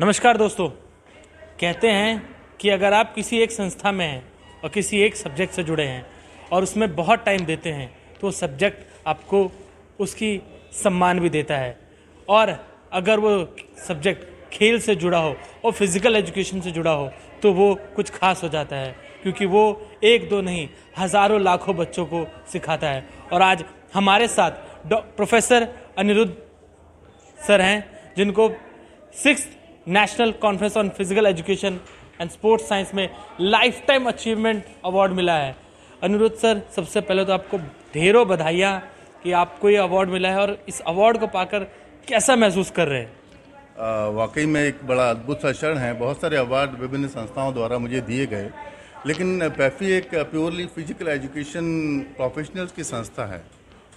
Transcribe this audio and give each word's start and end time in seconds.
नमस्कार 0.00 0.36
दोस्तों। 0.36 0.68
कहते 1.60 1.88
हैं 1.90 2.22
कि 2.60 2.68
अगर 2.70 2.92
आप 2.92 3.12
किसी 3.14 3.38
एक 3.38 3.50
संस्था 3.52 3.90
में 3.92 4.04
हैं 4.06 4.22
और 4.64 4.70
किसी 4.70 5.00
एक 5.02 5.16
सब्जेक्ट 5.16 5.54
से 5.54 5.62
जुड़े 5.64 5.84
हैं 5.84 6.04
और 6.52 6.62
उसमें 6.62 6.94
बहुत 6.96 7.24
टाइम 7.24 7.44
देते 7.46 7.70
हैं 7.70 7.90
तो 8.20 8.30
सब्जेक्ट 8.30 9.08
आपको 9.08 9.50
उसकी 10.00 10.40
सम्मान 10.74 11.20
भी 11.20 11.30
देता 11.30 11.56
है। 11.56 11.78
और 12.28 12.56
अगर 12.92 13.20
वो 13.20 13.34
सब्जेक्ट 13.88 14.26
खेल 14.52 14.80
से 14.80 14.94
जुड़ा 14.96 15.18
हो 15.18 15.36
और 15.64 15.72
फ़िज़िकल 15.72 16.16
एजुकेशन 16.16 16.60
से 16.60 16.70
जुड़ा 16.70 16.92
हो 16.92 17.10
तो 17.42 17.52
वो 17.52 17.74
कुछ 17.96 18.10
खास 18.10 18.42
हो 18.42 18.48
जाता 18.48 18.76
है, 18.76 18.96
क्योंकि 19.22 19.46
वो 19.46 19.90
एक 20.04 20.28
दो 20.28 20.40
नहीं, 20.40 20.68
हज़ारों 20.98 21.40
लाखों 21.40 21.76
बच्चों 21.76 22.06
को 22.06 22.26
सिखाता 22.52 22.88
है। 22.88 23.08
और 23.32 23.42
आज 23.42 23.64
हमारे 23.94 24.28
साथ 24.30 24.86
प्रोफेसर 25.16 25.68
अनिरुद्ध 25.98 26.34
सर 27.38 27.60
हैं, 27.60 28.14
जिनको 28.16 28.52
six 29.14 29.48
national 29.86 30.32
conference 30.42 30.76
on 30.76 30.88
physical 30.88 31.26
education 31.26 31.78
and 32.20 32.30
sports 32.30 32.68
science 32.68 32.90
में 32.94 33.08
लाइफ 33.40 33.80
टाइम 33.86 34.04
अचीवमेंट 34.08 34.64
अवार्ड 34.84 35.12
मिला 35.12 35.36
है। 35.36 35.54
अनिरुद्ध 36.02 36.34
सर, 36.36 36.62
सबसे 36.76 37.00
पहले 37.00 37.24
तो 37.24 37.32
आपको 37.32 37.58
ढेरों 37.94 38.26
बधाइयाँ 38.28 38.78
कि 39.22 39.32
आपको 39.34 39.70
ये 39.70 39.76
अवार्ड 39.78 40.10
मिला 40.10 40.28
है 40.28 40.38
और 40.40 40.56
इस 40.68 40.80
अवार्ड 40.82 41.18
को 41.18 41.26
पाकर 41.28 41.64
कैसा 42.08 42.36
महसूस 42.36 42.70
कर 42.70 42.88
रहे 42.88 43.00
हैं? 43.00 43.10
वाकई 44.16 44.44
में 44.46 44.60
एक 44.62 44.78
बड़ा 44.86 45.08
अद्भुत 45.10 45.42
सा 45.42 45.52
क्षण 45.52 45.76
है। 45.78 45.92
बहुत 45.98 46.20
सारे 46.20 46.36
अवार्ड 46.36 46.78
विभिन्न 46.80 47.08
संस्थाओं 47.08 47.52
द्वारा 47.54 47.78
मुझे 47.78 48.00
दिए 48.02 48.26
गए, 48.26 48.50
लेकिन 49.06 49.48
पैफी 49.50 49.90
एक 49.92 50.14
प्योरली 50.14 50.66
फ़िज़िकल 50.68 51.08
एजुकेशन 51.08 51.66
प्रोफेशनल्स 52.16 52.72
की 52.72 52.84
संस्था 52.84 53.26
है 53.26 53.42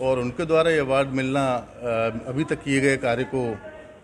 और 0.02 0.20
उनके 0.20 0.46
द्वारा 0.46 0.72
ये 0.72 0.80
अवार्ड 0.80 1.10
मिलना 1.14 1.46
अभी 2.28 2.44
तक 2.44 2.64
किए 2.64 2.80
गए 2.82 2.98
कार्य 2.98 3.24
को 3.34 3.44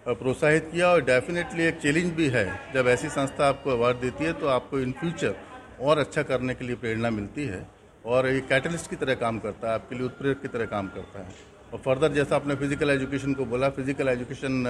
प्रोत्साहित 0.06 0.70
किया 0.72 0.88
और 0.88 1.02
डेफिनेटली 1.06 1.64
एक 1.64 1.76
चैलेंज 1.80 2.12
भी 2.14 2.28
है। 2.30 2.46
जब 2.74 2.88
ऐसी 2.88 3.10
संस्था 3.10 3.48
आपको 3.48 3.72
अवार्ड 3.72 3.98
देती 3.98 4.26
है 4.26 4.32
तो 4.34 4.48
आपको 4.48 4.80
इन 4.80 4.92
फ्यूचर 4.92 5.36
और 5.82 5.98
अच्छा 5.98 6.24
करने 6.24 6.54
के 6.54 6.66
लिए 6.66 6.76
प्रेरणा 6.76 7.10
मिलती 7.10 7.46
है 7.46 7.66
और 8.06 8.28
ये 8.28 8.40
कैटलिस्ट 8.50 8.90
की 8.90 8.96
तरह 8.96 9.16
काम 9.16 9.40
करता 9.40 9.68
है, 9.68 9.74
आपके 9.74 9.96
लिए 9.96 10.06
उत्प्रेरक 10.06 10.42
की 10.42 10.48
तरह 10.48 10.66
काम 10.66 10.88
करता 10.88 11.20
है। 11.20 11.30
और 11.74 11.80
फर्दर 11.80 12.12
जैसा 12.14 12.36
आपने 12.36 12.56
फ़िज़िकल 12.56 12.90
एजुकेशन 12.90 13.34
को 13.34 13.46
बोला 13.46 13.70
फ़िज़िकल 13.70 14.08
एजुकेशन 14.10 14.64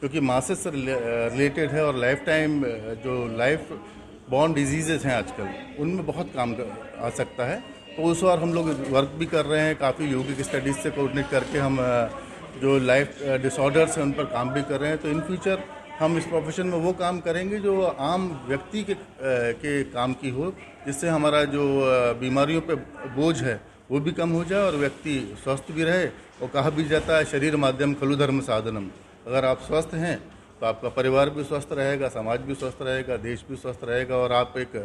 क्योंकि 0.00 0.20
मासेस 0.22 0.62
से 0.64 0.70
रिलेटेड 0.70 1.70
है 1.70 1.84
और 1.84 1.96
लाइफ 1.96 2.22
टाइम 2.26 2.62
जो 3.04 3.16
लाइफ 3.38 3.72
बॉर्न 4.30 4.52
डिजीजेज 4.52 5.06
हैं 5.06 5.14
आजकल, 5.14 5.48
उनमें 5.78 6.06
बहुत 6.06 6.30
काम 6.34 6.54
कर- 6.54 7.00
आ 7.00 7.10
सकता 7.16 7.44
है। 7.44 7.58
तो 7.96 8.02
उस 8.02 8.22
बार 8.22 8.38
हम 8.38 8.52
लोग 8.54 8.68
वर्क 8.90 9.12
भी 9.18 9.26
कर 9.26 9.44
रहे 9.46 9.60
हैं, 9.60 9.76
काफ़ी 9.78 10.06
योगिक 10.06 10.40
स्टडीज़ 10.42 10.76
से 10.76 10.90
कोऑर्डिनेट 10.90 11.30
करके 11.30 11.58
हम 11.58 11.78
जो 12.60 12.78
लाइफ 12.80 13.22
डिसऑर्डर्स 13.42 13.96
हैं, 13.98 14.04
उन 14.04 14.12
पर 14.12 14.24
काम 14.26 14.50
भी 14.50 14.62
कर 14.62 14.80
रहे 14.80 14.90
हैं 14.90 14.98
तो 14.98 15.08
इन 15.08 15.20
फ्यूचर 15.22 15.64
हम 15.98 16.16
इस 16.18 16.26
प्रोफेशन 16.26 16.66
में 16.66 16.78
वो 16.78 16.92
काम 16.94 17.20
करेंगे 17.20 17.58
जो 17.58 17.82
आम 17.82 18.28
व्यक्ति 18.48 18.82
के 18.82 18.94
के 19.56 19.82
काम 19.84 20.12
की 20.14 20.30
हो, 20.30 20.52
जिससे 20.86 21.08
हमारा 21.08 21.42
जो 21.46 21.62
बीमारियों 22.20 22.60
पे 22.60 22.74
बोझ 23.14 23.42
है, 23.42 23.60
वो 23.90 24.00
भी 24.00 24.12
कम 24.12 24.30
हो 24.30 24.44
जाए 24.44 24.62
और 24.62 24.76
व्यक्ति 24.76 25.14
स्वस्थ 25.44 25.72
भी 25.72 25.84
रहे, 25.84 26.06
और 26.06 26.48
कहा 26.48 26.70
भी 26.70 26.84
जाता 26.84 27.16
है, 27.16 27.24
शरीर 27.24 27.56
माध्यम 27.56 27.94
खलु 27.94 28.16
धर्म 28.16 28.40
साधनम। 28.42 28.90
अगर 29.26 29.44
आप 29.44 29.60
स्वस्थ 29.62 29.94
हैं 29.94 30.16
तो 30.60 30.66
आपका 30.66 30.88
परिवार 30.90 31.30
भी 31.30 31.44
स्वस्थ 31.44 31.72
रहेगा, 31.72 32.08
समाज 32.10 32.40
भी 32.40 32.54
स्वस्थ 32.54 32.78
रहेगा, 32.82 33.16
देश 33.18 33.44
भी 33.48 33.56
स्वस्थ 33.56 33.80
रहेगा, 33.84 34.16
और 34.16 34.32
आप 34.32 34.54
एक 34.58 34.76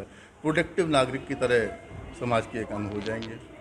प्रोटेक्टिव 0.42 0.88
नागरिक 0.88 1.26
की 1.28 1.34
तरह 1.36 1.66
समाज 2.20 2.46
के 2.46 2.64
अंग 2.64 2.92
हो 2.92 3.00
जाएँगे। 3.00 3.51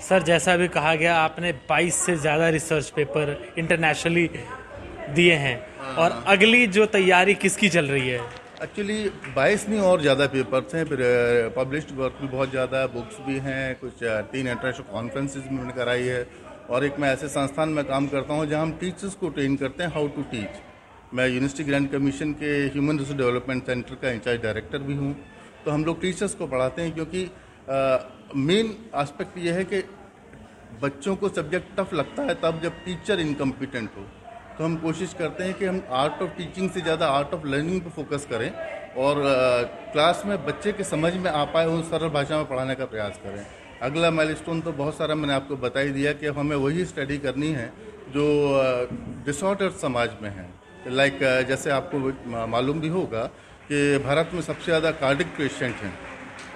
सर 0.00 0.22
जैसा 0.22 0.56
भी 0.56 0.66
कहा 0.70 0.94
गया 0.94 1.16
आपने 1.18 1.52
22 1.70 1.94
से 1.96 2.16
ज़्यादा 2.18 2.48
रिसर्च 2.50 2.88
पेपर 2.90 3.36
इंटरनेशनली 3.58 4.28
दिए 5.14 5.34
हैं। 5.36 5.56
और 5.96 6.22
अगली 6.28 6.66
जो 6.68 6.86
तैयारी 6.88 7.34
किसकी 7.36 7.68
चल 7.68 7.86
रही 7.86 8.08
है? 8.08 8.20
एक्चुअली 8.62 8.98
बाईस 9.36 9.68
नहीं 9.68 9.80
और 9.82 10.00
ज़्यादा 10.00 10.26
पेपर्स 10.28 10.74
हैं 10.74 10.84
फिर 10.84 10.98
पब्लिश्ड 11.56 11.90
वर्क 11.98 12.18
भी 12.20 12.28
बहुत 12.28 12.50
ज़्यादा 12.50 12.80
है 12.80 12.86
बुक्स 12.92 13.16
भी 13.26 13.38
हैं 13.40 13.74
कुछ 13.80 14.02
तीन 14.02 14.48
इंटरनेशनल 14.48 14.92
कॉन्फ्रेंसेज 14.92 15.42
भी 15.42 15.54
मैंने 15.54 15.72
कराई 15.74 16.02
है। 16.04 16.26
और 16.70 16.84
एक 16.84 16.98
मैं 17.00 17.12
ऐसे 17.12 17.28
संस्थान 17.28 17.68
में 17.68 17.84
काम 17.84 18.06
करता 18.08 18.34
हूँ 18.34 18.46
जहाँ 18.46 18.62
हम 18.62 18.72
टीचर्स 18.80 19.14
को 19.14 19.28
ट्रेन 19.28 19.56
करते 19.56 19.82
हैं 19.82 19.90
हाउ 19.92 20.08
टू 20.08 20.22
टीच 20.32 20.60
मैं 21.14 21.26
यूनिवर्सिटी 21.28 21.64
ग्रांट 21.64 21.90
कमीशन 21.92 22.32
के 22.42 22.50
ह्यूमन 22.66 22.98
रिसोर्स 22.98 23.18
डेवलपमेंट 23.18 23.66
सेंटर 23.66 23.94
का 24.02 24.10
इंचार्ज 24.10 24.42
डायरेक्टर 24.42 24.78
भी 24.80 24.94
हूँ। 24.96 25.14
तो 25.64 25.70
हम 25.70 25.84
लोग 25.84 26.00
टीचर्स 26.00 26.34
को 26.34 26.46
पढ़ाते 26.46 26.82
हैं 26.82 26.92
क्योंकि 26.94 27.24
मेन 27.68 28.76
एस्पेक्ट 28.96 29.38
ये 29.38 29.52
है 29.52 29.64
कि 29.64 29.82
बच्चों 30.82 31.14
को 31.16 31.28
सब्जेक्ट 31.30 31.76
टफ 31.78 31.94
लगता 31.94 32.22
है 32.22 32.34
तब 32.42 32.60
जब 32.62 32.84
टीचर 32.84 33.20
इनकम्पिटेंट 33.20 33.90
हो। 33.96 34.02
तो 34.58 34.64
हम 34.64 34.76
कोशिश 34.78 35.14
करते 35.14 35.44
हैं 35.44 35.54
कि 35.54 35.64
हम 35.64 35.82
आर्ट 35.94 36.22
ऑफ़ 36.22 36.30
टीचिंग 36.36 36.70
से 36.70 36.80
ज़्यादा 36.80 37.08
आर्ट 37.10 37.34
ऑफ़ 37.34 37.46
लर्निंग 37.46 37.80
पर 37.80 37.90
फोकस 37.92 38.26
करें 38.30 38.50
और 38.98 39.22
क्लास 39.92 40.22
में 40.26 40.36
बच्चे 40.46 40.72
के 40.72 40.84
समझ 40.84 41.12
में 41.16 41.30
आ 41.30 41.44
पाए 41.46 41.66
उन 41.68 41.82
सरल 41.84 42.08
भाषा 42.10 42.36
में 42.36 42.46
पढ़ाने 42.48 42.74
का 42.74 42.84
प्रयास 42.86 43.18
करें। 43.24 43.44
अगला 43.82 44.10
माइलस्टोन 44.10 44.60
तो 44.60 44.72
बहुत 44.74 44.96
सारा 44.96 45.14
मैंने 45.14 45.32
आपको 45.34 45.56
बता 45.58 45.80
ही 45.80 45.90
दिया 45.90 46.12
कि 46.12 46.26
हमें 46.38 46.56
वही 46.56 46.84
स्टडी 46.86 47.18
करनी 47.18 47.50
है 47.52 47.72
जो 48.10 48.26
डिसऑर्डर 49.26 49.70
समाज 49.80 50.10
में 50.22 50.30
है। 50.30 50.48
लाइक 50.90 51.18
जैसे 51.48 51.70
आपको 51.70 52.46
मालूम 52.48 52.80
भी 52.80 52.88
होगा 52.90 53.24
कि 53.64 53.98
भारत 54.04 54.30
में 54.34 54.40
सबसे 54.42 54.64
ज़्यादा 54.64 54.90
कार्डिक 55.00 55.26
पेशेंट 55.36 55.74
हैं। 55.76 55.92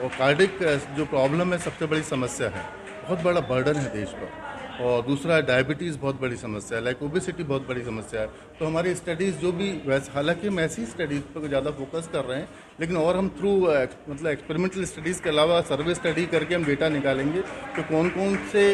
और 0.02 0.08
कार्डिक 0.10 0.58
जो 0.96 1.04
प्रॉब्लम 1.06 1.52
है, 1.52 1.58
सबसे 1.60 1.86
बड़ी 1.86 2.02
समस्या 2.04 2.48
है। 2.48 2.64
बहुत 3.02 3.22
बड़ा 3.22 3.40
बर्डन 3.42 3.76
है 3.76 3.92
देश 3.92 4.08
पर। 4.12 4.42
और 4.76 5.02
दूसरा, 5.02 5.40
डायबिटीज़ 5.42 5.98
बहुत 5.98 6.20
बड़ी 6.20 6.36
समस्या 6.36 6.78
है, 6.78 6.84
लाइक 6.84 7.02
ओबेसिटी 7.02 7.42
बहुत 7.44 7.66
बड़ी 7.68 7.82
समस्या 7.84 8.20
है। 8.20 8.26
तो 8.58 8.66
हमारी 8.66 8.94
स्टडीज़ 8.94 9.34
जो 9.38 9.52
भी, 9.52 9.70
वैसे 9.86 10.12
हालाँकि 10.14 10.46
हम 10.48 10.58
ऐसी 10.60 10.86
स्टडीज़ 10.86 11.20
पर 11.34 11.46
ज़्यादा 11.48 11.70
फोकस 11.72 12.08
कर 12.12 12.24
रहे 12.24 12.38
हैं, 12.38 12.48
लेकिन 12.80 12.96
और 12.96 13.16
हम 13.16 13.28
थ्रू 13.38 13.52
मतलब 13.60 14.26
एक्सपेरिमेंटल 14.28 14.84
स्टडीज़ 14.84 15.22
के 15.22 15.30
अलावा 15.30 15.60
सर्वे 15.70 15.94
स्टडी 15.94 16.26
करके 16.26 16.54
हम 16.54 16.64
डेटा 16.64 16.88
निकालेंगे 16.90 17.40
कि 17.40 17.76
तो 17.76 17.88
कौन 17.88 18.08
कौन 18.10 18.36
से 18.52 18.64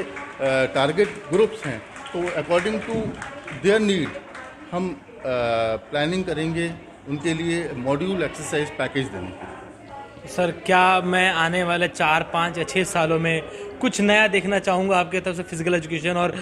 टारगेट 0.74 1.22
ग्रुप्स 1.32 1.66
हैं 1.66 1.78
तो 2.12 2.26
अकॉर्डिंग 2.38 2.80
टू 2.80 2.94
देयर 3.62 3.80
नीड, 3.80 4.08
हम 4.72 4.88
प्लानिंग 5.22 6.24
करेंगे, 6.24 6.72
उनके 7.08 7.34
लिए 7.34 7.70
मॉड्यूल 7.78 8.22
एक्सरसाइज 8.22 8.70
पैकेज 8.78 9.06
देंगे 9.08 9.58
सर, 10.26 10.50
क्या 10.66 11.00
मैं 11.02 11.30
आने 11.32 11.62
वाले 11.64 11.88
चार, 11.88 12.22
पाँच 12.32 12.58
या 12.58 12.64
छः 12.64 12.84
सालों 12.84 13.18
में 13.18 13.42
कुछ 13.80 14.00
नया 14.00 14.26
देखना 14.28 14.58
चाहूँगा 14.58 14.98
आपकी 14.98 15.20
तरफ़ 15.20 15.36
से 15.36 15.42
फ़िज़िकल 15.42 15.74
एजुकेशन 15.74 16.16
और 16.16 16.34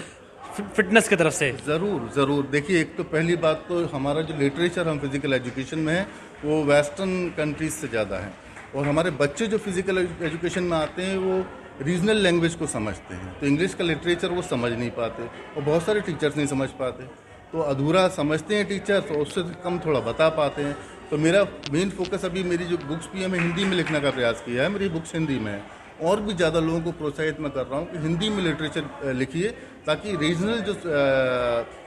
फिटनेस 0.75 1.07
की 1.09 1.15
तरफ़ 1.15 1.33
से? 1.33 1.51
ज़रूर 1.65 2.09
ज़रूर। 2.15 2.47
देखिए, 2.51 2.81
एक 2.81 2.95
तो 2.97 3.03
पहली 3.05 3.35
बात 3.37 3.65
तो 3.67 3.85
हमारा 3.87 4.21
जो 4.21 4.37
लिटरेचर 4.37 4.87
हम 4.87 4.99
फ़िज़िकल 4.99 5.33
एजुकेशन 5.33 5.79
में 5.79 5.93
है, 5.93 6.07
वो 6.45 6.63
वेस्टर्न 6.65 7.29
कंट्रीज़ 7.37 7.73
से 7.73 7.87
ज़्यादा 7.87 8.17
है। 8.17 8.33
और 8.75 8.87
हमारे 8.87 9.11
बच्चे 9.13 9.47
जो 9.47 9.57
फ़िज़िकल 9.57 9.97
एजुकेशन 9.97 10.63
में 10.63 10.77
आते 10.77 11.03
हैं, 11.03 11.17
वो 11.17 11.45
रीजनल 11.81 12.17
लैंग्वेज 12.17 12.55
को 12.55 12.67
समझते 12.67 13.13
हैं। 13.13 13.39
तो 13.39 13.47
इंग्लिश 13.47 13.73
का 13.73 13.83
लिटरेचर 13.83 14.31
वो 14.31 14.41
समझ 14.43 14.71
नहीं 14.71 14.89
पाते 14.91 15.23
और 15.23 15.63
बहुत 15.63 15.83
सारे 15.83 16.01
टीचर्स 16.01 16.37
नहीं 16.37 16.47
समझ 16.47 16.69
पाते। 16.79 17.07
तो 17.51 17.59
अधूरा 17.63 18.07
समझते 18.15 18.55
हैं 18.55 18.65
टीचर 18.67 18.99
तो 19.01 19.19
उससे 19.21 19.41
कम 19.63 19.79
थोड़ा 19.85 19.99
बता 20.01 20.29
पाते 20.37 20.61
हैं। 20.61 20.75
तो 21.09 21.17
मेरा 21.17 21.43
मेन 21.73 21.89
फोकस 21.89 22.25
अभी 22.25 22.43
मेरी 22.43 22.65
जो 22.65 22.77
बुक्स 22.79 23.09
भी 23.13 23.21
है, 23.21 23.27
मैं 23.27 23.39
हिंदी 23.39 23.63
में 23.65 23.75
लिखने 23.77 23.99
का 24.01 24.11
प्रयास 24.11 24.41
किया 24.45 24.63
है, 24.63 24.69
मेरी 24.69 24.89
बुक्स 24.89 25.13
हिंदी 25.15 25.39
में 25.39 25.51
है। 25.51 25.61
और 26.01 26.21
भी 26.21 26.33
ज़्यादा 26.33 26.59
लोगों 26.59 26.81
को 26.81 26.91
प्रोत्साहित 26.99 27.39
मैं 27.39 27.51
कर 27.51 27.65
रहा 27.65 27.79
हूँ 27.79 27.87
कि 27.91 27.97
हिंदी 27.97 28.29
में 28.29 28.43
लिटरेचर 28.43 29.13
लिखिए, 29.15 29.49
ताकि 29.85 30.15
रीजनल 30.17 30.59
जो 30.61 30.73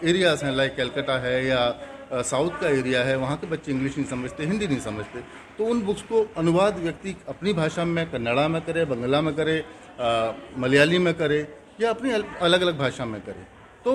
एरियाज़ 0.04 0.44
हैं 0.44 0.52
लाइक 0.52 0.76
कलकत्ता 0.76 1.18
है 1.18 1.44
या 1.46 1.62
साउथ 2.12 2.60
का 2.60 2.68
एरिया 2.70 3.02
है, 3.04 3.16
वहाँ 3.18 3.36
के 3.36 3.46
बच्चे 3.46 3.72
इंग्लिश 3.72 3.96
नहीं 3.98 4.06
समझते, 4.08 4.44
हिंदी 4.44 4.66
नहीं 4.66 4.80
समझते। 4.80 5.20
तो 5.58 5.64
उन 5.64 5.80
बुक्स 5.82 6.02
को 6.02 6.26
अनुवाद 6.36 6.78
व्यक्ति 6.80 7.16
अपनी 7.28 7.52
भाषा 7.52 7.84
में, 7.84 8.04
कन्नड़ा 8.10 8.48
में 8.48 8.60
करे, 8.62 8.84
बंगला 8.84 9.20
में 9.20 9.34
करे 9.34 9.64
मलयाली 10.58 10.98
में 10.98 11.14
करे 11.14 11.46
या 11.80 11.90
अपनी 11.90 12.10
अलग 12.10 12.60
अलग 12.60 12.78
भाषा 12.78 13.04
में 13.04 13.20
करे। 13.20 13.51
तो 13.84 13.93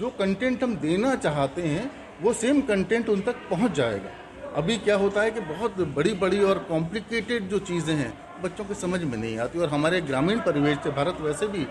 जो 0.00 0.08
कंटेंट 0.18 0.62
हम 0.62 0.76
देना 0.78 1.14
चाहते 1.16 1.62
हैं, 1.62 1.90
वो 2.22 2.32
सेम 2.34 2.60
कंटेंट 2.62 3.08
उन 3.08 3.20
तक 3.20 3.36
पहुँच 3.50 3.72
जाएगा। 3.72 4.10
अभी 4.54 4.76
क्या 4.78 4.96
होता 4.96 5.22
है 5.22 5.30
कि 5.30 5.40
बहुत 5.42 5.80
बड़ी 5.94 6.12
बड़ी 6.16 6.40
और 6.42 6.58
कॉम्प्लिकेटेड 6.68 7.48
जो 7.48 7.58
चीज़ें 7.60 7.94
हैं, 7.94 8.12
बच्चों 8.42 8.64
के 8.64 8.74
समझ 8.76 9.02
में 9.02 9.16
नहीं 9.16 9.38
आती। 9.38 9.58
और 9.58 9.68
हमारे 9.68 10.00
ग्रामीण 10.02 10.38
परिवेश 10.40 10.78
से, 10.78 10.90
भारत 10.90 11.20
वैसे 11.20 11.46
भी 11.46 11.66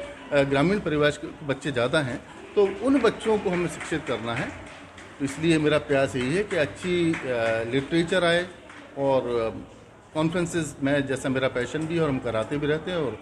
ग्रामीण 0.46 0.80
परिवेश 0.80 1.18
के 1.18 1.28
बच्चे 1.48 1.72
ज़्यादा 1.72 2.00
हैं 2.02 2.20
तो 2.56 2.68
उन 2.86 3.00
बच्चों 3.02 3.38
को 3.38 3.50
हमें 3.50 3.68
शिक्षित 3.70 4.06
करना 4.08 4.34
है। 4.34 4.48
तो 5.20 5.26
इसलिए 5.26 5.58
मेरा 5.60 5.78
प्रयास 5.80 6.16
यही 6.16 6.36
है 6.36 6.44
कि 6.44 6.56
अच्छी 6.58 6.96
लिटरेचर 7.72 8.24
आए 8.24 8.46
और 9.00 9.30
कॉन्फ्रेंसेस 10.14 10.76
में 10.84 11.06
जैसा 11.08 11.30
मेरा 11.30 11.48
पैशन 11.50 11.88
भी 11.88 11.96
है 11.96 12.02
और 12.02 12.10
हम 12.10 12.20
कराते 12.20 12.58
भी 12.58 12.68
रहते 12.68 12.92
हैं 12.92 12.98
और 12.98 13.18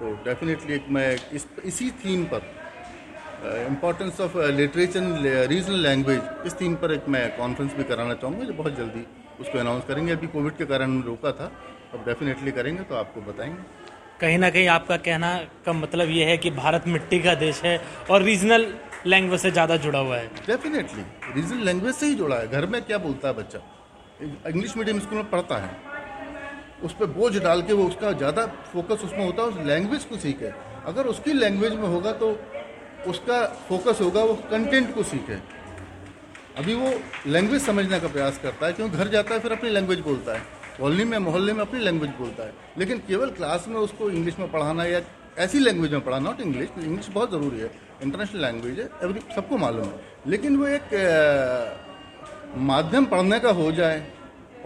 तो 0.00 0.12
डेफिनेटली 0.24 0.80
मैं 0.90 1.08
इस, 1.32 1.46
इसी 1.64 1.90
थीम 2.04 2.24
पर 2.24 2.42
importance 3.44 4.20
of 4.20 4.36
literature 4.52 5.46
regional 5.48 5.80
language 5.82 6.46
इस 6.46 6.54
थीम 6.60 6.74
पर 6.74 6.92
एक 6.92 7.08
मैं 7.08 7.24
कॉन्फ्रेंस 7.36 7.74
भी 7.74 7.84
कराना 7.84 8.14
चाहूँगा 8.14 8.44
जो 8.44 8.52
बहुत 8.54 8.76
जल्दी 8.76 9.04
उसको 9.40 9.58
अनाउंस 9.58 9.84
करेंगे। 9.84 10.12
अभी 10.12 10.26
कोविड 10.26 10.56
के 10.56 10.64
कारण 10.66 11.00
रोका 11.02 11.32
था 11.32 11.50
अब 11.94 12.04
डेफिनेटली 12.06 12.52
करेंगे 12.52 12.82
तो 12.82 12.94
आपको 12.94 13.20
बताएँगे। 13.22 13.62
कहीं 14.20 14.38
ना 14.38 14.50
कहीं 14.50 14.66
आपका 14.68 14.96
कहना 14.98 15.36
का 15.66 15.72
मतलब 15.74 16.10
ये 16.10 16.24
है 16.24 16.36
कि 16.36 16.50
भारत 16.52 16.84
मिट्टी 16.88 17.18
का 17.22 17.34
देश 17.36 17.62
है 17.64 17.80
और 18.10 18.22
रीजनल 18.22 18.66
लैंग्वेज 19.06 19.40
से 19.40 19.50
ज़्यादा 19.50 19.76
जुड़ा 19.78 19.98
हुआ 19.98 20.16
है। 20.16 20.26
डेफिनेटली 20.46 21.02
रीजनल 21.34 21.64
लैंग्वेज 21.64 21.94
से 21.94 22.06
ही 22.06 22.14
जुड़ा 22.14 22.36
है। 22.36 22.48
घर 22.48 22.66
में 22.66 22.82
क्या 22.82 22.98
बोलता 22.98 23.28
है 23.28 23.34
बच्चा? 23.34 23.58
इंग्लिश 24.46 24.76
मीडियम 24.76 25.00
स्कूल 25.00 25.18
में 25.18 25.30
पढ़ता 25.30 25.56
है। 25.56 25.70
उस 26.84 26.92
पर 26.94 27.06
बोझ 27.12 27.36
डाल 27.38 27.62
के 27.62 27.72
वो 27.72 27.84
उसका 27.84 28.12
ज़्यादा 28.14 28.46
फोकस 28.72 29.04
उसमें 29.04 29.24
होता 29.24 29.42
है 29.42 29.48
उस 29.48 29.66
लैंग्वेज 29.66 30.04
को 30.04 30.16
सीखे 30.18 30.52
अगर 30.86 31.06
उसकी 31.06 31.32
लैंग्वेज 31.32 31.72
में 31.74 31.88
होगा 31.88 32.12
तो 32.14 32.30
उसका 33.06 33.44
फोकस 33.68 34.00
होगा, 34.00 34.22
वो 34.22 34.34
कंटेंट 34.50 34.94
को 34.94 35.02
सीखे। 35.02 35.38
अभी 36.58 36.74
वो 36.74 36.92
लैंग्वेज 37.26 37.62
समझने 37.62 38.00
का 38.00 38.08
प्रयास 38.08 38.38
करता 38.42 38.66
है, 38.66 38.72
क्योंकि 38.72 38.96
घर 38.96 39.08
जाता 39.08 39.34
है, 39.34 39.40
फिर 39.40 39.52
अपनी 39.52 39.70
लैंग्वेज 39.70 40.00
बोलता 40.00 40.34
है। 40.34 40.42
कॉलोनी 40.78 41.04
में, 41.04 41.18
मोहल्ले 41.18 41.52
में 41.52 41.60
अपनी 41.60 41.80
लैंग्वेज 41.80 42.10
बोलता 42.18 42.42
है। 42.42 42.52
लेकिन 42.78 42.98
केवल 43.08 43.30
क्लास 43.30 43.66
में 43.68 43.76
उसको 43.76 44.10
इंग्लिश 44.10 44.38
में 44.38 44.50
पढ़ाना 44.52 44.84
या 44.84 45.00
ऐसी 45.38 45.58
लैंग्वेज 45.58 45.92
में 45.92 46.00
पढ़ाना 46.00 46.28
नॉट 46.28 46.40
इंग्लिश 46.40 46.68
इंग्लिश 46.78 47.08
बहुत 47.08 47.30
ज़रूरी 47.30 47.60
है। 47.60 47.70
इंटरनेशनल 48.02 48.40
लैंग्वेज 48.42 48.78
है 48.78 48.88
एवरी 49.04 49.20
सबको 49.34 49.56
मालूम 49.56 49.84
है। 49.84 50.00
लेकिन 50.26 50.56
वो 50.56 50.66
एक 50.68 50.94
माध्यम 52.64 53.04
पढ़ने 53.04 53.38
का 53.40 53.50
हो 53.52 53.70
जाए, 53.72 54.06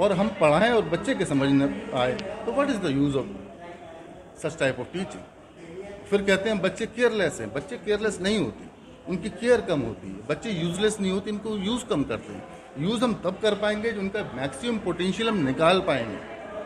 और 0.01 0.13
हम 0.13 0.29
पढ़ाएँ 0.41 0.73
और 0.73 0.85
बच्चे 0.89 1.15
के 1.15 1.25
समझ 1.25 1.49
में 1.51 1.93
आए 1.95 2.13
तो 2.47 2.53
what 2.53 2.71
is 2.71 2.79
the 2.79 2.91
use 2.91 3.17
of 3.17 3.27
such 4.43 4.59
type 4.59 4.81
of 4.81 4.87
teaching 4.93 5.23
फिर 6.11 6.23
कहते 6.23 6.49
हैं, 6.51 6.61
बच्चे 6.61 6.87
केयरलेस 6.87 7.39
हैं। 7.41 7.53
बच्चे 7.53 7.77
केयरलेस 7.77 8.19
नहीं 8.21 8.39
होती। 8.39 8.69
उनकी 9.09 9.29
केयर 9.31 9.61
कम 9.61 9.81
होती 9.81 10.09
है। 10.09 10.27
बच्चे 10.27 10.51
यूजलेस 10.51 11.01
नहीं 11.01 11.13
होते, 11.13 11.31
इनको 11.31 11.57
यूज़ 11.57 11.85
कम 11.85 12.03
करते 12.03 12.33
हैं। 12.33 12.45
यूज़ 12.79 13.05
हम 13.05 13.13
तब 13.25 13.39
कर 13.43 13.55
पाएँगे 13.55 13.91
जो 13.91 14.01
उनका 14.01 14.23
मैक्सिमम 14.35 14.79
पोटेंशियल 14.79 15.29
हम 15.29 15.37
निकाल 15.37 15.81
पाएँगे। 15.81 16.17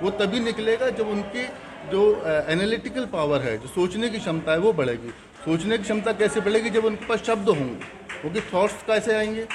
वो 0.05 0.11
तभी 0.11 0.41
निकलेगा 0.41 0.89
जब 0.91 1.09
उनकी 1.09 1.47
जो 1.91 2.03
एनालिटिकल 2.27 3.07
पावर 3.07 3.41
है, 3.41 3.57
जो 3.59 3.69
सोचने 3.69 4.09
की 4.09 4.19
क्षमता 4.19 4.53
है, 4.53 4.59
वो 4.59 4.73
बढ़ेगी। 4.73 5.09
सोचने 5.45 5.79
की 5.79 5.85
क्षमता 5.85 6.13
कैसे 6.13 6.41
बढ़ेगी? 6.41 6.71
जब 6.71 6.85
उनके 6.85 7.07
पास 7.07 7.23
शब्द 7.23 7.49
होंगे। 7.49 7.85
क्योंकि 8.21 8.41
थॉट्स 8.41 8.83
कैसे 8.83 9.15
आएँगे? 9.15 9.47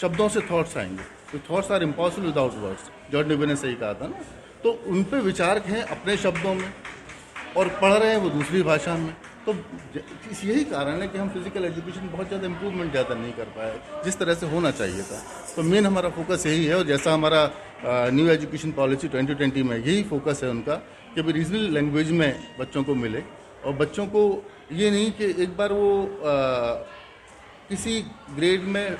शब्दों 0.00 0.28
से 0.28 0.40
थॉट्स 0.40 0.76
आएँगे। 0.76 1.02
तो 1.32 1.38
thoughts 1.50 1.70
are 1.70 1.82
impossible 1.82 2.26
without 2.26 2.54
words 2.54 3.12
George 3.12 3.28
डिबे 3.28 3.46
ने 3.46 3.56
सही 3.56 3.74
कहा 3.74 3.94
था 3.94 4.06
ना। 4.06 4.20
तो 4.64 4.72
उन 4.86 5.04
पर 5.04 5.16
विचार 5.20 5.58
हैं 5.58 5.82
अपने 5.82 6.16
शब्दों 6.16 6.54
में 6.54 6.72
और 7.56 7.68
पढ़ 7.68 7.92
रहे 7.92 8.10
हैं 8.10 8.16
वो 8.16 8.30
दूसरी 8.30 8.62
भाषा 8.62 8.96
में। 8.96 9.14
तो 9.48 9.54
यही 10.44 10.64
कारण 10.64 11.00
है 11.02 11.06
कि 11.08 11.18
हम 11.18 11.28
फ़िज़िकल 11.28 11.64
एजुकेशन 11.64 12.08
बहुत 12.08 12.26
ज़्यादा 12.28 12.46
इम्प्रूवमेंट 12.46 12.90
ज़्यादा 12.90 13.14
नहीं 13.14 13.32
कर 13.32 13.44
पाए 13.56 14.02
जिस 14.04 14.18
तरह 14.18 14.34
से 14.34 14.46
होना 14.46 14.70
चाहिए 14.70 15.02
था। 15.02 15.20
तो 15.56 15.62
मेन 15.62 15.86
हमारा 15.86 16.08
फोकस 16.16 16.46
यही 16.46 16.64
है 16.66 16.76
और 16.76 16.86
जैसा 16.86 17.12
हमारा 17.12 17.40
न्यू 18.12 18.28
एजुकेशन 18.28 18.72
पॉलिसी 18.72 19.08
2020 19.08 19.62
में 19.64 19.76
यही 19.76 20.02
फोकस 20.10 20.40
है 20.44 20.50
उनका 20.50 20.74
कि 21.14 21.20
अभी 21.20 21.32
रीजनल 21.32 21.68
लैंग्वेज 21.74 22.10
में 22.12 22.30
बच्चों 22.58 22.84
को 22.84 22.94
मिले 22.94 23.22
और 23.64 23.72
बच्चों 23.74 24.06
को 24.06 24.22
ये 24.72 24.90
नहीं 24.90 25.10
कि 25.12 25.34
एक 25.42 25.56
बार 25.56 25.72
वो 25.72 25.90
आ, 26.04 26.72
किसी 27.68 28.00
ग्रेड 28.36 28.62
में 28.74 28.96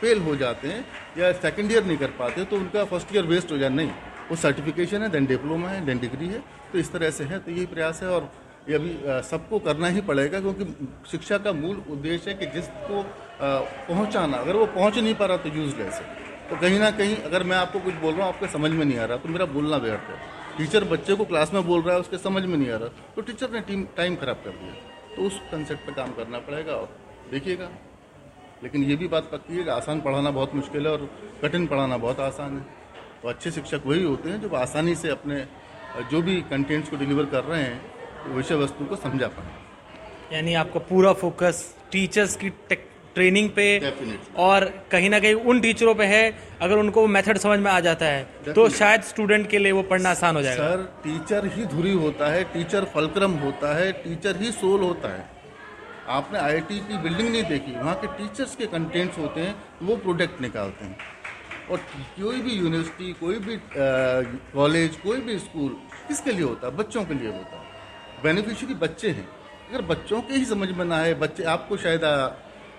फेल 0.00 0.18
हो 0.22 0.36
जाते 0.36 0.68
हैं 0.68 0.84
या 1.18 1.32
सेकेंड 1.44 1.72
ईयर 1.72 1.84
नहीं 1.86 1.96
कर 1.98 2.10
पाते 2.18 2.44
तो 2.44 2.56
उनका 2.56 2.84
फ़र्स्ट 2.84 3.14
ईयर 3.14 3.24
वेस्ट 3.26 3.52
हो 3.52 3.58
जाए। 3.58 3.70
नहीं 3.70 3.90
वो 4.30 4.36
सर्टिफिकेशन 4.38 5.02
है 5.02 5.08
देन 5.10 5.26
डिप्लोमा 5.26 5.68
है 5.68 5.84
देन 5.86 5.98
डिग्री 5.98 6.26
है 6.28 6.42
तो 6.72 6.78
इस 6.78 6.92
तरह 6.92 7.10
से 7.10 7.24
है 7.24 7.38
तो 7.38 7.50
यही 7.50 7.66
प्रयास 7.66 8.02
है 8.02 8.08
और 8.10 8.30
ये 8.68 8.74
अभी 8.74 8.90
सबको 9.24 9.58
करना 9.60 9.88
ही 9.88 10.00
पड़ेगा 10.02 10.40
क्योंकि 10.40 10.64
शिक्षा 11.10 11.38
का 11.38 11.52
मूल 11.54 11.76
उद्देश्य 11.90 12.30
है 12.30 12.36
कि 12.36 12.46
जिसको 12.52 13.02
पहुंचाना। 13.40 14.36
अगर 14.36 14.56
वो 14.56 14.66
पहुँच 14.68 14.98
नहीं 14.98 15.14
पा 15.14 15.26
रहा 15.26 15.36
तो 15.38 15.48
यूजलेस 15.50 15.94
है। 15.94 16.26
तो 16.48 16.56
कहीं 16.56 16.78
ना 16.78 16.90
कहीं 16.92 17.16
अगर 17.18 17.42
मैं 17.44 17.56
आपको 17.56 17.80
कुछ 17.80 17.94
बोल 17.96 18.14
रहा 18.14 18.26
हूँ, 18.26 18.34
आपको 18.34 18.46
समझ 18.48 18.70
में 18.70 18.84
नहीं 18.84 18.98
आ 18.98 19.04
रहा 19.04 19.16
तो 19.18 19.28
मेरा 19.28 19.44
बोलना 19.48 19.76
व्यर्थ 19.78 20.10
है। 20.10 20.16
टीचर 20.58 20.84
बच्चे 20.86 21.14
को 21.14 21.24
क्लास 21.24 21.52
में 21.54 21.66
बोल 21.66 21.82
रहा 21.82 21.94
है, 21.94 22.00
उसके 22.00 22.18
समझ 22.18 22.44
में 22.44 22.56
नहीं 22.56 22.70
आ 22.70 22.76
रहा 22.76 22.88
तो 23.16 23.22
टीचर 23.22 23.50
ने 23.50 23.60
टीम, 23.62 23.84
टाइम 23.96 24.16
खराब 24.16 24.42
कर 24.44 24.50
दिया। 24.52 24.72
तो 25.16 25.22
उस 25.22 25.40
कंसेप्ट 25.50 25.86
पर 25.86 25.92
काम 25.94 26.12
करना 26.14 26.38
पड़ेगा 26.40 26.72
और 26.72 26.88
देखिएगा। 27.30 27.68
लेकिन 28.62 28.84
ये 28.84 28.96
भी 28.96 29.08
बात 29.08 29.28
पक्की 29.32 29.56
है 29.56 29.64
कि 29.64 29.70
आसान 29.70 30.00
पढ़ाना 30.00 30.30
बहुत 30.32 30.54
मुश्किल 30.54 30.86
है 30.86 30.92
और 30.92 31.08
कठिन 31.42 31.66
पढ़ाना 31.66 31.96
बहुत 31.98 32.20
आसान 32.22 32.56
है। 32.56 32.64
तो 33.22 33.28
अच्छे 33.28 33.50
शिक्षक 33.50 33.82
वही 33.86 34.02
होते 34.02 34.30
हैं 34.30 34.40
जो 34.40 34.56
आसानी 34.56 34.94
से 34.94 35.08
अपने 35.10 35.46
जो 36.10 36.22
भी 36.22 36.40
कंटेंट्स 36.50 36.90
को 36.90 36.96
डिलीवर 36.96 37.26
कर 37.26 37.44
रहे 37.44 37.62
हैं 37.62 37.80
विषय 38.26 38.54
वस्तु 38.54 38.84
को 38.84 38.96
समझा 38.96 39.26
पाए 39.28 40.36
यानी 40.36 40.54
आपका 40.54 40.80
पूरा 40.88 41.12
फोकस 41.14 41.64
टीचर्स 41.92 42.36
की 42.36 42.50
ट्रेनिंग 43.14 43.48
पे 43.50 43.66
और 44.38 44.64
कहीं 44.90 45.08
ना 45.10 45.18
कहीं 45.20 45.34
उन 45.50 45.60
टीचरों 45.60 45.94
पे 45.94 46.04
है 46.06 46.22
अगर 46.62 46.78
उनको 46.78 47.00
वो 47.00 47.06
मेथड 47.06 47.38
समझ 47.38 47.58
में 47.58 47.70
आ 47.70 47.78
जाता 47.80 48.06
है 48.06 48.52
तो 48.54 48.68
शायद 48.70 49.02
स्टूडेंट 49.04 49.48
के 49.50 49.58
लिए 49.58 49.72
वो 49.72 49.82
पढ़ना 49.84 50.10
आसान 50.10 50.36
हो 50.36 50.42
जाएगा। 50.42 50.66
सर 50.66 50.82
टीचर 51.04 51.46
ही 51.54 51.64
धुरी 51.66 51.92
होता 51.94 52.30
है 52.32 52.44
टीचर 52.52 52.84
फलक्रम 52.94 53.32
होता 53.44 53.74
है 53.78 53.90
टीचर 53.94 54.36
ही 54.36 54.52
सोल 54.52 54.80
होता 54.80 55.08
है। 55.08 55.24
आपने 56.08 56.38
आईआईटी 56.38 56.78
की 56.80 56.98
बिल्डिंग 56.98 57.28
नहीं 57.28 57.42
देखी 57.44 57.72
वहाँ 57.72 57.94
के 57.94 58.06
टीचर्स 58.18 58.54
के 58.56 58.66
कंटेंट्स 58.66 59.18
होते 59.18 59.40
हैं 59.40 59.54
वो 59.82 59.96
प्रोडक्ट 59.96 60.40
निकालते 60.40 60.84
हैं। 60.84 60.96
और 61.70 61.78
कोई 62.20 62.40
भी 62.40 62.52
यूनिवर्सिटी 62.52 63.12
कोई 63.20 63.38
भी 63.38 63.58
कॉलेज 64.54 64.96
कोई 64.96 65.20
भी 65.20 65.38
स्कूल 65.38 65.76
किसके 66.08 66.32
लिए 66.32 66.44
होता 66.44 66.66
है? 66.66 66.76
बच्चों 66.76 67.04
के 67.04 67.14
लिए 67.14 67.28
होता 67.28 67.56
है। 67.56 67.67
बेनिफिशियरी 68.22 68.74
बच्चे 68.76 69.10
हैं। 69.10 69.28
अगर 69.68 69.82
बच्चों 69.86 70.20
के 70.22 70.34
ही 70.34 70.44
समझ 70.46 70.68
में 70.70 70.84
ना 70.84 70.96
आए 70.96 71.14
बच्चे 71.16 71.42
आपको 71.54 71.76
शायद 71.78 72.04
आ, 72.04 72.14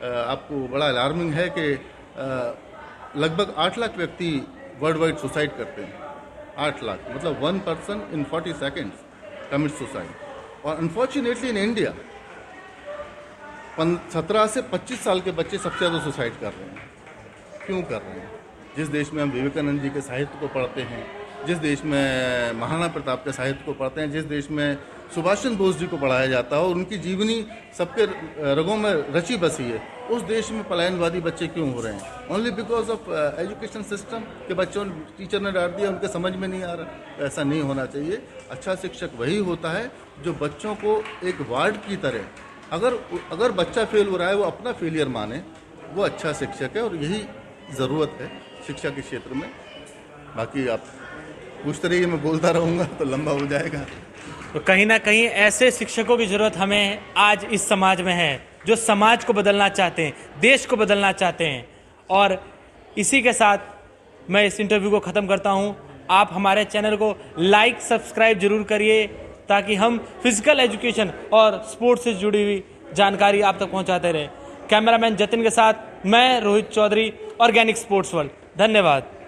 आपको 0.04 0.68
बड़ा 0.68 0.88
अलार्मिंग 0.88 1.34
है 1.34 1.48
कि 1.58 1.66
लगभग 3.18 3.54
आठ 3.58 3.78
लाख 3.78 3.98
व्यक्ति 3.98 4.32
वर्ल्ड 4.80 4.98
वाइड 4.98 5.18
सुसाइड 5.18 5.56
करते 5.58 5.82
हैं। 5.82 6.08
आठ 6.58 6.84
लाख 6.84 7.00
मतलब 7.10 7.44
one 7.44 7.60
person 7.66 8.02
in 8.14 8.24
forty 8.32 8.54
seconds 8.56 8.98
commit 9.52 9.72
suicide 9.74 10.66
और 10.66 10.78
अनफॉर्चुनेटली 10.78 11.50
इन 11.50 11.58
इंडिया 11.60 11.94
सत्रह 14.14 14.46
से 14.48 14.62
पच्चीस 14.72 15.04
साल 15.04 15.22
के 15.22 15.32
बच्चे 15.34 15.58
सबसे 15.58 15.78
ज़्यादा 15.80 16.00
सुसाइड 16.04 16.34
कर 16.40 16.52
रहे 16.52 16.70
हैं। 16.70 16.88
क्यों 17.66 17.82
कर 17.84 18.02
रहे 18.02 18.20
हैं? 18.20 18.30
जिस 18.76 18.88
देश 18.90 19.12
में 19.14 19.22
हम 19.24 19.30
विवेकानंद 19.32 19.82
जी 19.82 19.90
के 19.90 20.02
साहित्य 20.02 20.40
को 20.40 20.48
पढ़ते 20.56 20.82
हैं 20.84 21.06
जिस 21.48 21.58
देश 21.60 21.84
में 21.84 22.54
महाराणा 22.54 22.88
प्रताप 22.90 23.24
के 23.26 23.32
साहित्य 23.32 23.64
को 23.66 23.74
पढ़ते 23.74 24.02
हैं 24.02 24.12
जिस 24.12 24.26
देश 24.26 24.50
में 24.52 24.78
सुभाष 25.16 25.44
चंद्र 25.44 25.58
बोस 25.58 25.78
जी 25.78 25.86
को 25.88 25.98
पढ़ाया 25.98 26.26
जाता 26.28 26.56
है 26.56 26.64
और 26.64 26.72
उनकी 26.72 26.98
जीवनी 26.98 27.46
सबके 27.78 28.06
रगों 28.56 28.76
में 28.78 28.92
रची 29.14 29.38
बसी 29.38 29.64
है। 29.64 29.82
उस 30.12 30.22
देश 30.24 30.52
में 30.52 30.64
पलायनवादी 30.70 31.20
बच्चे 31.22 31.48
क्यों 31.48 31.72
हो 31.74 31.82
रहे 31.82 31.94
हैं? 31.94 32.28
Only 32.30 32.52
because 32.52 32.90
of 32.92 33.10
education 33.42 33.84
system 33.86 34.20
के 34.48 34.54
बच्चों 34.54 34.86
टीचर 35.18 35.42
ने 35.42 35.52
डाल 35.52 35.68
दिया, 35.70 35.90
उनके 35.90 36.08
समझ 36.08 36.34
में 36.34 36.48
नहीं 36.48 36.64
आ 36.64 36.74
रहा, 36.74 37.26
ऐसा 37.26 37.44
नहीं 37.44 37.62
होना 37.62 37.86
चाहिए। 37.86 38.22
अच्छा 38.52 38.76
शिक्षक 38.76 39.12
वही 39.20 39.38
होता 39.40 39.72
है 39.72 39.92
जो 40.24 40.34
बच्चों 40.42 40.76
को 40.76 41.02
एक 41.24 41.42
वार्ड 41.50 41.76
की 41.88 41.98
तरह, 41.98 42.26
अगर 42.72 43.00
अगर 43.32 43.52
बच्चा 43.54 43.86
फेल 43.86 44.08
हो 44.08 44.18
रहा 44.18 44.28
है, 44.28 44.36
वो 44.36 44.44
अपना 44.44 44.72
फेलियर 44.74 45.08
माने, 45.10 45.42
वो 45.94 46.04
अच्छा 46.04 46.34
शिक्षक 46.34 46.76
है 46.76 46.84
और 46.84 46.96
यही 46.96 47.24
ज़रूरत 47.78 48.18
है 48.22 48.32
शिक्षा 48.68 48.90
के 48.90 49.02
क्षेत्र 49.02 49.34
में। 49.34 49.50
बाकी 50.38 50.68
आप 50.68 50.84
पूछते 51.64 51.88
रहिए, 51.88 52.06
मैं 52.06 52.22
बोलता 52.24 52.52
रहूँगा 52.52 52.84
तो 53.00 53.06
लंबा 53.06 53.32
हो 53.32 53.48
जाएगा। 53.48 53.86
तो 54.54 54.60
कहीं 54.60 54.86
ना 54.86 54.98
कहीं 54.98 55.24
ऐसे 55.24 55.70
शिक्षकों 55.72 56.16
की 56.18 56.26
ज़रूरत 56.26 56.56
हमें 56.58 57.00
आज 57.18 57.46
इस 57.46 57.68
समाज 57.70 58.00
में 58.02 58.14
है, 58.14 58.42
जो 58.68 58.76
समाज 58.76 59.24
को 59.24 59.34
बदलना 59.34 59.68
चाहते 59.70 60.02
हैं, 60.02 60.14
देश 60.42 60.66
को 60.66 60.76
बदलना 60.76 61.12
चाहते 61.12 61.46
हैं। 61.46 61.66
और 62.10 62.38
इसी 62.98 63.22
के 63.22 63.34
साथ 63.34 64.30
मैं 64.30 64.44
इस 64.46 64.60
इंटरव्यू 64.60 64.90
को 64.92 65.00
ख़त्म 65.00 65.28
करता 65.28 65.50
हूँ। 65.50 65.76
आप 66.12 66.30
हमारे 66.34 66.64
चैनल 66.66 66.96
को 66.96 67.16
लाइक 67.40 67.82
सब्सक्राइब 67.82 68.40
ज़रूर 68.40 68.64
करिए, 68.64 69.06
ताकि 69.50 69.76
हम 69.76 69.98
फ़िज़िकल 70.24 70.60
एजुकेशन 70.60 71.14
और 71.34 71.62
स्पोर्ट्स 71.72 72.04
से 72.04 72.14
जुड़ी 72.16 72.44
हुई 72.44 72.64
जानकारी 72.96 73.42
आप 73.42 73.60
तक 73.60 73.72
पहुंचाते 73.72 74.12
रहें। 74.12 74.30
कैमरामैन 74.70 75.16
जतिन 75.16 75.44
के 75.44 75.50
साथ 75.52 76.06
मैं 76.06 76.40
Rohit 76.42 76.70
Chaudhary 76.72 77.12
organic 77.42 77.78
sports 77.78 78.14
world 78.14 78.32
धन्यवाद। 78.58 79.19